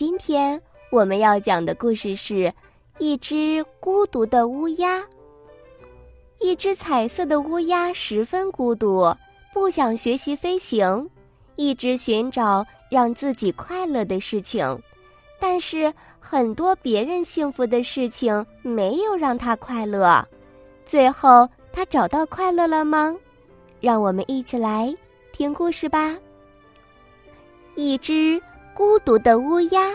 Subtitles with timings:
[0.00, 0.58] 今天
[0.90, 2.34] 我们要讲的故事是
[2.98, 4.98] 《一只孤独的乌鸦》。
[6.38, 9.14] 一只彩色的乌鸦十分孤独，
[9.52, 11.06] 不想学习飞行，
[11.56, 14.64] 一直寻找让自己快乐的事情。
[15.38, 20.26] 但是很多别人幸福的事情没有让他快乐。
[20.86, 23.14] 最后，他找到快乐了吗？
[23.82, 24.96] 让我们一起来
[25.30, 26.16] 听故事吧。
[27.74, 28.40] 一只
[28.80, 29.94] 孤独的乌鸦。